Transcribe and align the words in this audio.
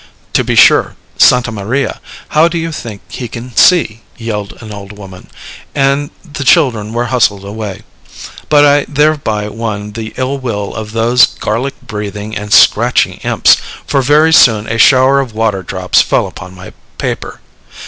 "To 0.33 0.43
be 0.43 0.55
sure! 0.55 0.95
Santa 1.19 1.51
Maria! 1.51 2.01
How 2.29 2.47
do 2.47 2.57
you 2.57 2.71
think 2.71 3.01
he 3.07 3.27
can 3.27 3.55
see?" 3.55 4.01
yelled 4.17 4.57
an 4.59 4.73
old 4.73 4.97
woman, 4.97 5.29
and 5.75 6.09
the 6.25 6.43
children 6.43 6.91
were 6.91 7.05
hustled 7.13 7.45
away. 7.45 7.83
But 8.49 8.65
I 8.65 8.85
thereby 8.89 9.47
won 9.49 9.91
the 9.91 10.15
ill 10.17 10.39
will 10.39 10.73
of 10.73 10.93
those 10.93 11.27
garlic 11.27 11.75
breathing 11.85 12.35
and 12.35 12.51
scratching 12.51 13.17
imps, 13.17 13.57
for 13.85 14.01
very 14.01 14.33
soon 14.33 14.65
a 14.67 14.79
shower 14.79 15.19
of 15.19 15.35
water 15.35 15.61
drops 15.61 16.01
fell 16.01 16.25
upon 16.25 16.55
my 16.55 16.73
paper. 16.97 17.39